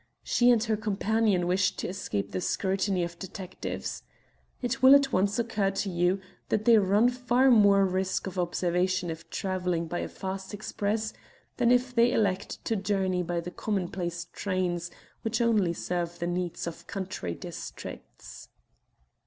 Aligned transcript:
She 0.23 0.49
and 0.49 0.63
her 0.63 0.75
companion 0.75 1.45
wish 1.45 1.75
to 1.75 1.87
escape 1.87 2.31
the 2.31 2.41
scrutiny 2.41 3.03
of 3.03 3.19
detectives. 3.19 4.01
It 4.59 4.81
will 4.81 4.95
at 4.95 5.13
once 5.13 5.37
occur 5.37 5.69
to 5.69 5.89
you 5.91 6.19
that 6.49 6.65
they 6.65 6.79
run 6.79 7.07
far 7.09 7.51
more 7.51 7.85
risk 7.85 8.25
of 8.25 8.39
observation 8.39 9.11
if 9.11 9.29
travelling 9.29 9.85
by 9.85 9.99
a 9.99 10.07
fast 10.07 10.55
express 10.55 11.13
than 11.57 11.71
if 11.71 11.93
they 11.93 12.11
elect 12.13 12.65
to 12.65 12.75
journey 12.75 13.21
by 13.21 13.41
the 13.41 13.51
commonplace 13.51 14.25
trains 14.33 14.89
which 15.21 15.39
only 15.39 15.71
serve 15.71 16.17
the 16.17 16.25
needs 16.25 16.65
of 16.65 16.87
country 16.87 17.35
districts." 17.35 18.49